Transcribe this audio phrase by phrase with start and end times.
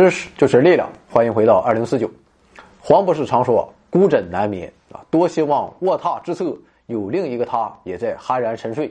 [0.00, 2.10] 知识就是力量，欢迎回到二零四九。
[2.80, 6.56] 黄博士常说孤枕难眠啊，多希望卧榻之侧
[6.86, 8.90] 有另一个他也在酣然沉睡。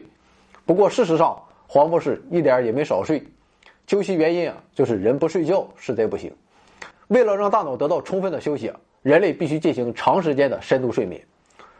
[0.67, 1.35] 不过事实上，
[1.67, 3.23] 黄博士一点也没少睡。
[3.87, 6.31] 究其原因啊，就是人不睡觉实在不行。
[7.07, 11.19] 为了让大脑得到充分的休息，人类必须进行长时间的深度睡眠。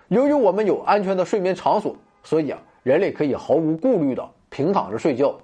[0.08, 5.38] 由于我们有安全的睡眠场所，所以啊，人类可以毫无顾虑的平躺着睡觉。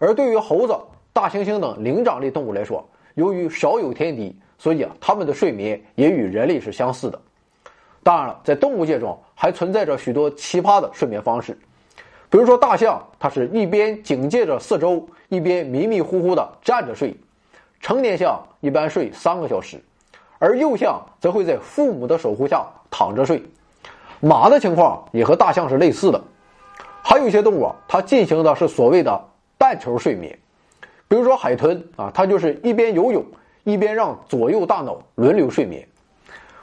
[0.00, 0.76] 而对于猴子、
[1.12, 7.20] 大猩猩等灵长类动物来说，由于少有天敌，所以啊，它们的睡眠也与人类是相似的。
[8.02, 11.58] 当然了，在动物界中还存在着许多奇葩的睡眠方式，
[12.28, 17.16] 比如说大象，它是一边警戒着四周，一边迷迷糊糊的站着睡。
[17.80, 19.82] 成年象一般睡三个小时，
[20.38, 23.42] 而幼象则会在父母的守护下躺着睡。
[24.20, 26.22] 马的情况也和大象是类似的。
[27.02, 29.28] 还有一些动物，它进行的是所谓的。
[29.58, 30.36] 半球睡眠，
[31.12, 33.22] 比如说海豚啊，它就是一边游泳
[33.64, 35.86] 一边让左右大脑轮流睡眠。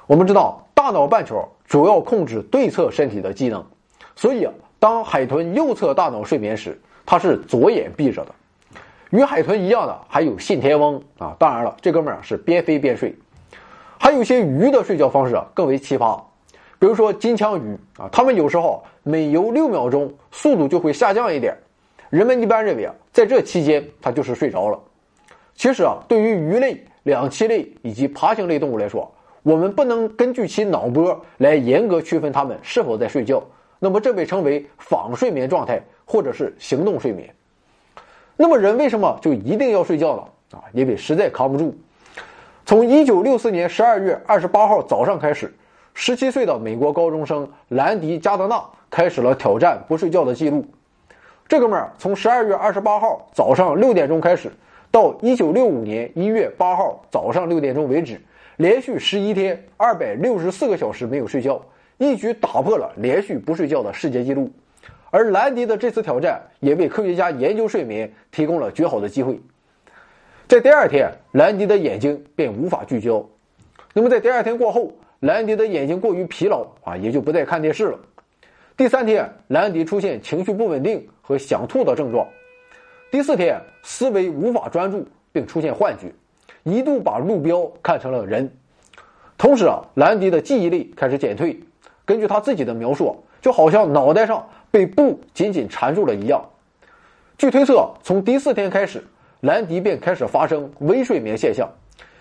[0.08, 3.64] 我们知道，大脑半球主要控制对侧身体的机能，
[4.16, 8.31] 所以啊，当海豚右侧大脑睡眠时，它是左眼闭着的。
[9.11, 13.16] 与海豚一样的还有信天翁啊，当然了，这哥们儿是边飞边睡。
[14.00, 16.19] 还有一些鱼的睡觉方式啊更为奇葩，
[16.80, 21.56] 比如说金枪鱼啊，它们有时候每游六秒钟，速度就会下降一点。
[22.09, 24.80] 人们一般认为啊，在这期间它就是睡着了。
[25.53, 33.44] 其实啊，对于鱼类、两栖类以及爬行类动物来说，我们不能根据其脑波来严格区分它们是否在睡觉。
[33.78, 37.30] 那么这被称为仿睡眠状态，或者是行动睡眠。
[38.38, 40.58] 那么人为什么就一定要睡觉了？
[40.58, 41.75] 啊，因为实在扛不住。
[42.66, 45.53] 从一九六四年十二月二十八号早上开始，
[45.94, 50.66] 十七岁的美国高中生兰迪·加德纳开始了挑战不睡觉的记录。
[51.50, 54.52] 这哥们儿从十二月二十八号早上六点钟开始，
[54.92, 58.22] 到一九六五年一月八号早上六点钟为止，
[58.58, 61.60] 连续十一天二百六十四个小时没有睡觉，
[61.98, 64.48] 一举打破了连续不睡觉的世界纪录。
[65.10, 69.42] 而兰迪的这次挑战也为科学家研究睡眠提供了绝好的机会。
[70.48, 73.28] 在第二天，兰迪的眼睛便无法聚焦。
[73.92, 77.98] 那么在第二天过后，兰迪的眼睛过于疲劳啊，也就不再看电视了。
[78.79, 82.25] 第三天，兰迪出现情绪不稳定和想吐的症状。
[83.12, 86.09] 第四天，思维无法专注，并出现幻觉，
[86.63, 88.50] 一度把路标看成了人。
[89.38, 91.59] 同时啊，兰迪的记忆力开始减退。
[92.06, 96.41] 根据他自己的描述，就好像脑袋上被布紧紧缠住了一样。
[97.38, 99.03] 据推测，从第四天开始，
[99.41, 101.69] 兰迪便开始发生微睡眠现象，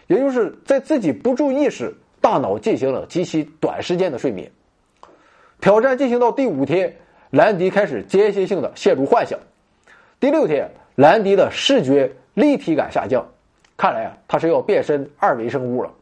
[0.08, 4.50] 也就是在自己不注意时，大脑进行了极其短时间的睡眠。
[5.60, 6.96] 挑战进行到第五天，
[7.30, 9.38] 兰迪开始间歇性的陷入幻想。
[10.20, 13.26] 第六天，兰迪的视觉立体感下降，
[13.76, 15.92] 看来啊，他是要变身二维生物了。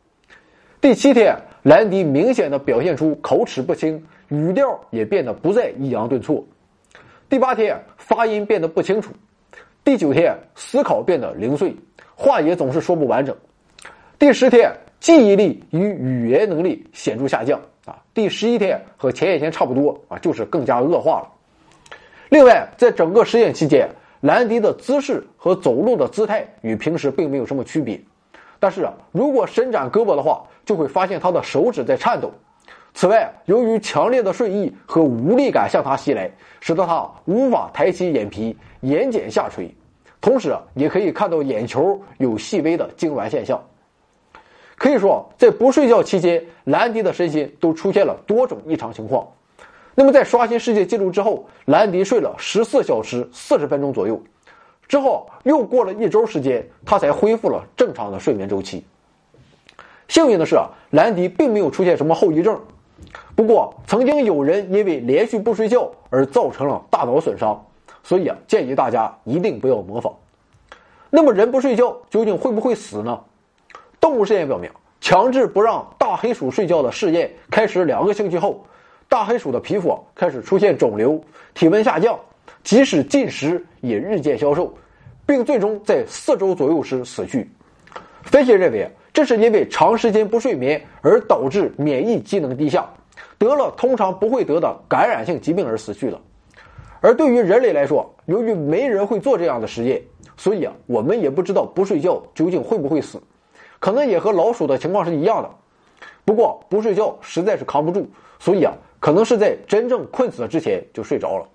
[0.80, 6.44] 第七天，兰迪明显的表现出口齿不清，语调也变得不再抑扬顿挫。
[7.28, 9.12] 第八天，发音变得不清楚。
[9.82, 11.74] 第九天，思考变得零碎，
[12.14, 13.34] 话也总是说不完整。
[14.18, 17.60] 第十天，记忆力与语言能力显著下降。
[17.86, 21.28] 啊，第十一天和前一天差不多啊，就是更加恶化了。
[22.28, 23.88] 另外，在整个实验期间，
[24.20, 27.98] 兰迪的姿势和走路的姿态与平时并没有什么区别。
[28.58, 32.32] 但是啊，如果伸展胳膊的话，就会发现他的手指在颤抖。
[32.92, 36.28] 此外，由于强烈的睡意和无力感向他袭来，
[36.60, 39.72] 使得他无法抬起眼皮，眼睑下垂。
[40.20, 43.62] 同时啊，也可以看到眼球有细微的痉挛现象。
[44.76, 49.26] 可以说，在不睡觉期间，兰迪的身心都出现了多种异常情况。
[49.94, 54.20] 那么，在刷新世界纪录之后，兰迪睡了十四小时四十分钟左右，
[54.86, 58.84] 之后又过了一周时间，他才恢复了正常的睡眠周期。
[60.08, 60.56] 幸运的是，
[60.90, 62.60] 兰迪并没有出现什么后遗症。
[63.34, 67.64] 不过，曾经有人因为连续不睡觉而造成了大脑损伤，
[68.02, 70.12] 所以啊，建议大家一定不要模仿。
[71.08, 73.18] 那么，人不睡觉究竟会不会死呢？
[74.06, 74.70] 动物实验表明，
[75.00, 78.64] 强制不让大黑鼠睡觉的试验开始两个星期后，
[79.08, 81.20] 大黑鼠的皮肤开始出现肿瘤，
[81.54, 82.16] 体温下降，
[82.62, 84.72] 即使进食也日渐消瘦，
[85.26, 87.50] 并最终在四周左右时死去。
[88.22, 92.88] 分析认为，这是因为长时间不睡眠而导致免疫机能低下，
[93.38, 96.20] 得了通常不会得的感染性疾病而死去的。
[97.00, 100.00] 而对于人类来说，由于没人会做这样的实验，
[100.36, 103.20] 所以啊，我们也不知道不睡觉究竟会不会死。
[103.78, 105.50] 可能也和老鼠的情况是一样的，
[106.24, 108.08] 不过不睡觉实在是扛不住，
[108.38, 111.46] 所以啊，可能是在真正困死之前就睡着了。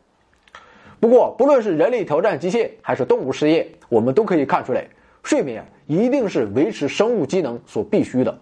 [0.99, 4.87] 不过，不论是人类挑战极限还是动物实验，我们都可以看出来，
[5.23, 8.39] 睡眠一定是维持生物机能所必须的。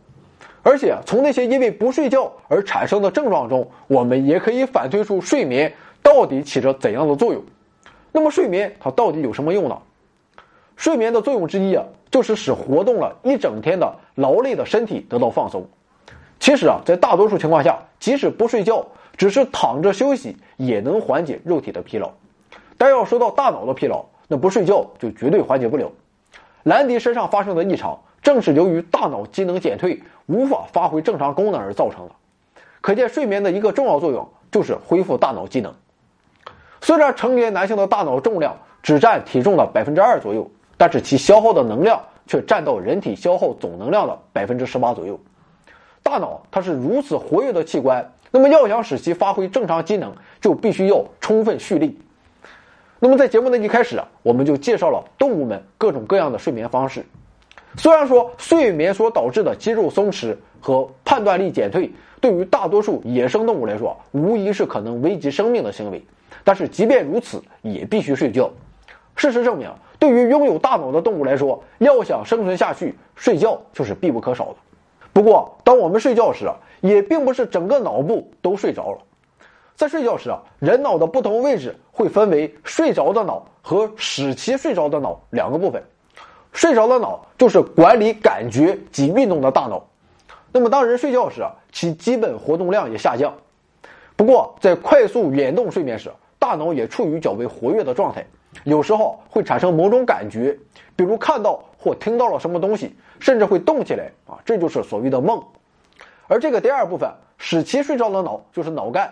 [0.61, 5.73] 而且从那些因为不睡觉而产生的症状中，我们也可以反推出睡眠
[6.03, 7.41] 到底起着怎样的作用。
[8.11, 9.81] 那么睡眠它到底有什么用呢？
[10.75, 15.67] 睡眠的作用之一啊，就是使活动了一整天的劳累的身体得到放松。
[16.39, 18.85] 其实啊，在大多数情况下，即使不睡觉，
[19.17, 22.11] 只是躺着休息，也能缓解肉体的疲劳。
[22.77, 25.91] 但要说到大脑的疲劳，那不睡觉就绝对缓解不了。
[26.63, 32.15] 兰迪身上发生的异常，正是由于大脑机能减退，无法发挥正常功能而造成的。
[32.81, 35.75] 可见，睡眠的一个重要作用就是恢复大脑机能。
[36.81, 40.49] 虽然成年男性的大脑重量只占体重的百分之二左右。
[40.79, 45.19] 但是其消耗的能量却占到人体消耗总能量的百分之十八左右。
[46.01, 51.99] 大脑它是如此活跃的器官，那么要想使其发挥正常机能，就必须要充分蓄力。
[52.97, 57.05] 那么在节目的一开始啊，我们就介绍了动物们各种各样的睡眠方式。
[57.75, 61.91] 虽然说睡眠所导致的肌肉松弛和判断力减退，
[62.21, 66.01] 对于大多数野生动物来说，无疑是可能危及生命的行为，
[66.45, 68.49] 但是即便如此，也必须睡觉。
[69.17, 69.69] 事实证明。
[69.99, 74.55] 对于拥有大脑的动物来说，要想生存下去，睡觉就是必不可少的。
[75.11, 76.49] 不过，当我们睡觉时，
[76.79, 78.97] 也并不是整个脑部都睡着了。
[79.75, 85.83] 在睡觉时啊，人脑的不同位置会分为睡着的脑和使其睡着的脑两个部分。
[86.53, 89.85] 睡着的脑就是管理感觉及运动的大脑。
[90.51, 93.33] 那么，当人睡觉时啊，其基本活动量也下降。
[94.15, 98.25] 不过，在快速眼动睡眠时，大脑也处于较为活跃的状态。
[98.63, 100.57] 有时候会产生某种感觉，
[100.95, 105.41] 比如看到或听到了什么东西，甚至会动起来啊，这就是所谓的梦。
[106.27, 109.11] 而这个第二部分使其睡着的脑就是脑干，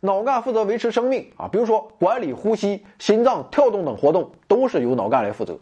[0.00, 5.56] 脑干负责维持生命啊，比如说管理呼吸、心脏跳动等活动都是由脑干来负责。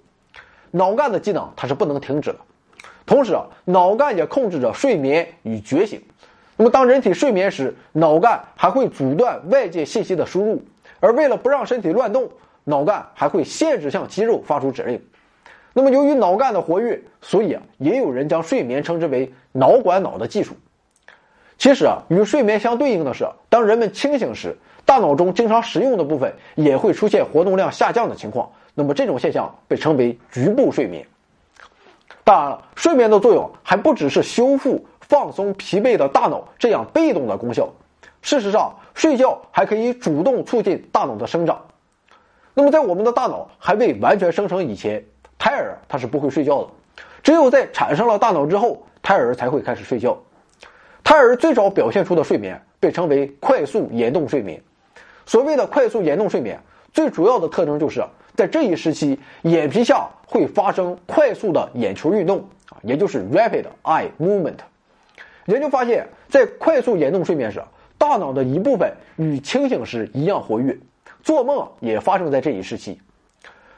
[0.71, 2.39] 脑干的机能它是不能停止的，
[3.05, 6.03] 同时啊，脑干也控制着睡眠与觉醒。
[6.57, 10.63] 那么当人体睡眠时，脑干还会阻断外界信息的输入，
[11.01, 12.29] 而为了不让身体乱动。
[12.65, 15.01] 脑干还会限制向肌肉发出指令，
[15.73, 20.55] 那么由于脑干的活跃，所以啊，也有人将睡眠称之为“脑管脑”的技术。
[21.59, 28.51] 其实啊，与睡眠相对应的是，当人们清醒时，大脑中经常使用的部分也会出现活动量下降的情况。
[28.75, 31.07] 那么这种现象被称为局部睡眠。
[32.25, 37.69] 当然了，睡眠的作用还不只是修复、放松疲惫的大脑这样被动的功效。
[38.23, 41.61] 事实上，睡觉还可以主动促进大脑的生长。
[42.55, 45.03] 那么，在我们的大脑还未完全生成以前，
[45.39, 46.69] 胎儿他是不会睡觉的。
[47.23, 50.19] 只有在产生了大脑之后，胎儿才会开始睡觉。
[51.03, 54.63] 胎儿最早表现出的睡眠被称为快速眼动睡眠。
[55.25, 56.61] 所谓的快速眼动睡眠，
[56.93, 58.05] 最主要的特征就是
[58.35, 64.59] 在这一时期，眼皮下会发生快速的眼球运动啊，也就是 rapid eye movement。
[65.47, 67.63] 研究发现，在快速眼动睡眠时，
[67.97, 70.77] 大脑的一部分与清醒时一样活跃。
[71.23, 73.01] 做梦也发生在这一时期，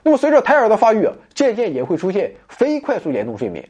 [0.02, 3.69] 那么随着胎儿的发育，渐渐也会出现非快速眼动睡眠。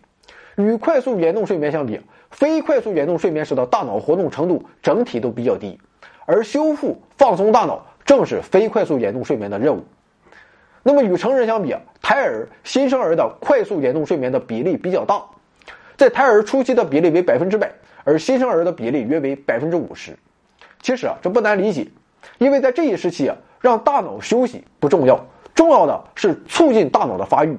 [0.56, 2.00] 与快速眼动睡眠相比，
[2.30, 5.76] 非快速眼动睡眠时的大脑活动程度整体都比较低，
[6.24, 9.82] 而修复放松大脑正是非快速眼动睡眠的任务。
[10.84, 15.20] 那么与成人相比，胎儿、新生儿的快速眼动睡眠的比例比较大，
[15.96, 17.72] 在胎儿初期的比例为百分之百，
[18.04, 20.16] 而新生儿的比例约为百分之五十。
[20.80, 21.88] 其实啊，这不难理解，
[22.38, 23.36] 因为在这一时期啊。
[23.64, 25.18] 让大脑休息不重要，
[25.54, 27.56] 重要的是促进大脑的发育。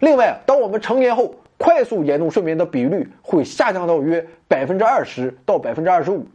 [0.00, 6.26] 另外，当我们成年后，快速眼动睡眠的比率会下降到约百分之二十到百分之二十五。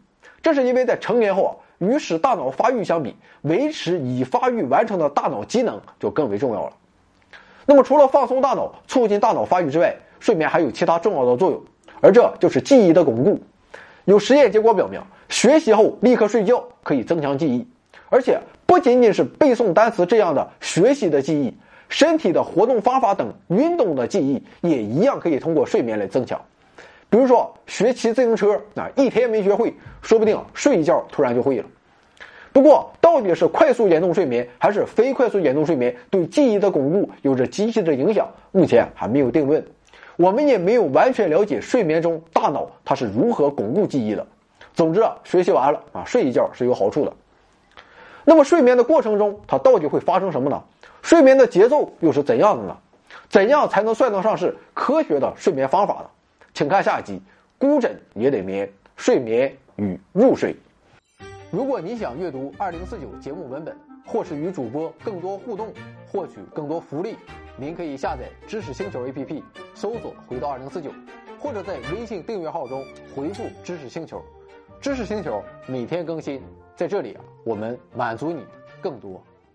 [0.42, 6.72] 这是因为在成年后啊，与使大脑发育相比，维持已发育完成的大脑机能就更为重要了。
[7.66, 11.62] 那么，除了放松大脑、促进大脑发育之外，睡眠还有其他重要的作用，
[12.00, 13.38] 而这就是记忆的巩固。
[14.06, 17.68] 有实验结果表明，学习后立刻睡觉可以增强记忆，
[18.10, 18.40] 而且。
[18.68, 21.54] 不仅仅是背诵单词这样的学习的记忆，
[21.88, 26.40] 身体的活动方法等运动的记忆也一样可以通过睡眠来增强。
[27.10, 31.66] 比如说学骑自行车，啊，一天没学会，说不定睡一觉突然就会了。
[32.52, 39.66] 不过，到底是快速眼动睡眠还是非快速眼动睡眠对记忆的巩固有着积极的影响，目前还没有定论。
[40.18, 44.28] 我们也没有完全了解睡眠中大脑它是如何巩固记忆的。
[44.74, 47.14] 总之啊，学习完了啊，睡一觉是有好处的。
[48.30, 50.62] 那么，睡眠的过程中，它到底会发生什么呢？
[51.02, 52.78] 睡眠的节奏又是怎样的呢？
[53.30, 56.10] 怎样才能算得上是科学的睡眠方法呢？
[56.54, 57.22] 请看下一集。
[57.58, 60.54] 孤枕也得眠，睡眠与入睡。
[61.50, 63.74] 如果你想阅读2049节目文本，
[64.06, 65.74] 或是与主播更多互动，
[66.12, 67.16] 获取更多福利，
[67.56, 69.42] 您可以下载知识星球 APP
[69.74, 70.92] 搜索回到2049，
[71.40, 74.22] 或者在微信订阅号中回复知识星球。
[74.82, 76.42] 知识星球每天更新。
[76.78, 78.46] 在这里啊我们满足你
[78.80, 79.20] 更多。